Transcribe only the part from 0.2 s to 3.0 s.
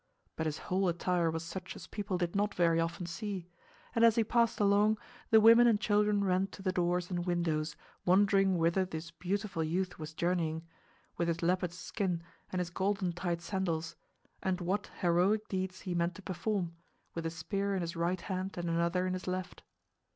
But his whole attire was such as people did not very